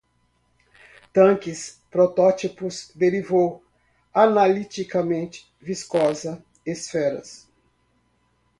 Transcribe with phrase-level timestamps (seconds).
[1.13, 3.63] tanques, protótipos, derivou,
[4.11, 7.47] analiticamente, viscosa, esferas